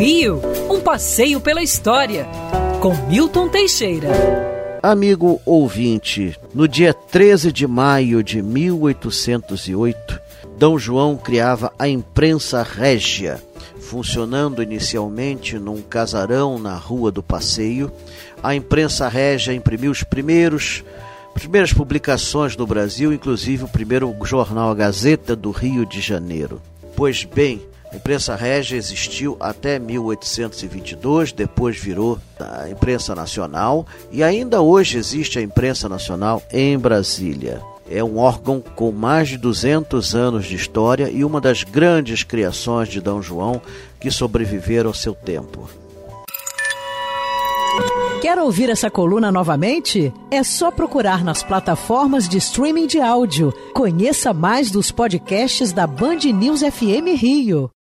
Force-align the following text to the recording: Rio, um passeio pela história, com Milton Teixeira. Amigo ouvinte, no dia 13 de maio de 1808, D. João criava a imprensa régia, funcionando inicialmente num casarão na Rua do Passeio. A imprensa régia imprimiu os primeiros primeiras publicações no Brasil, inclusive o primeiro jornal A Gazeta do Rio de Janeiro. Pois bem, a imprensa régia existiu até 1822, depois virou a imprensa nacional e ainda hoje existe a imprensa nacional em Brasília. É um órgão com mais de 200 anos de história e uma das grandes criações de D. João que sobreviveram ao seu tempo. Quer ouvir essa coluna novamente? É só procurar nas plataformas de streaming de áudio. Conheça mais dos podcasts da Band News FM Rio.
Rio, 0.00 0.40
um 0.70 0.80
passeio 0.80 1.42
pela 1.42 1.62
história, 1.62 2.26
com 2.80 2.94
Milton 3.06 3.50
Teixeira. 3.50 4.08
Amigo 4.82 5.42
ouvinte, 5.44 6.40
no 6.54 6.66
dia 6.66 6.94
13 6.94 7.52
de 7.52 7.66
maio 7.66 8.24
de 8.24 8.40
1808, 8.40 10.18
D. 10.56 10.78
João 10.78 11.18
criava 11.18 11.70
a 11.78 11.86
imprensa 11.86 12.62
régia, 12.62 13.42
funcionando 13.78 14.62
inicialmente 14.62 15.58
num 15.58 15.82
casarão 15.82 16.58
na 16.58 16.76
Rua 16.76 17.12
do 17.12 17.22
Passeio. 17.22 17.92
A 18.42 18.54
imprensa 18.54 19.06
régia 19.06 19.52
imprimiu 19.52 19.90
os 19.90 20.02
primeiros 20.02 20.82
primeiras 21.34 21.74
publicações 21.74 22.56
no 22.56 22.66
Brasil, 22.66 23.12
inclusive 23.12 23.64
o 23.64 23.68
primeiro 23.68 24.16
jornal 24.24 24.70
A 24.70 24.74
Gazeta 24.74 25.36
do 25.36 25.50
Rio 25.50 25.84
de 25.84 26.00
Janeiro. 26.00 26.58
Pois 26.96 27.24
bem, 27.24 27.60
a 27.92 27.96
imprensa 27.96 28.36
régia 28.36 28.76
existiu 28.76 29.36
até 29.40 29.78
1822, 29.78 31.32
depois 31.32 31.76
virou 31.76 32.18
a 32.38 32.68
imprensa 32.68 33.14
nacional 33.14 33.84
e 34.12 34.22
ainda 34.22 34.60
hoje 34.60 34.96
existe 34.96 35.38
a 35.38 35.42
imprensa 35.42 35.88
nacional 35.88 36.40
em 36.52 36.78
Brasília. 36.78 37.60
É 37.90 38.04
um 38.04 38.18
órgão 38.18 38.62
com 38.76 38.92
mais 38.92 39.30
de 39.30 39.36
200 39.36 40.14
anos 40.14 40.46
de 40.46 40.54
história 40.54 41.10
e 41.10 41.24
uma 41.24 41.40
das 41.40 41.64
grandes 41.64 42.22
criações 42.22 42.88
de 42.88 43.00
D. 43.00 43.10
João 43.20 43.60
que 43.98 44.10
sobreviveram 44.10 44.90
ao 44.90 44.94
seu 44.94 45.12
tempo. 45.12 45.68
Quer 48.20 48.38
ouvir 48.38 48.68
essa 48.70 48.90
coluna 48.90 49.32
novamente? 49.32 50.12
É 50.30 50.44
só 50.44 50.70
procurar 50.70 51.24
nas 51.24 51.42
plataformas 51.42 52.28
de 52.28 52.36
streaming 52.36 52.86
de 52.86 53.00
áudio. 53.00 53.52
Conheça 53.74 54.32
mais 54.32 54.70
dos 54.70 54.92
podcasts 54.92 55.72
da 55.72 55.86
Band 55.86 56.18
News 56.32 56.60
FM 56.60 57.16
Rio. 57.16 57.70